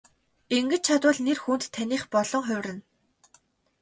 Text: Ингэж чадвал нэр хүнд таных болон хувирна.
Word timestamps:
Ингэж 0.57 0.81
чадвал 0.87 1.19
нэр 1.25 1.39
хүнд 1.43 1.63
таных 1.75 2.01
болон 2.13 2.43
хувирна. 2.47 2.81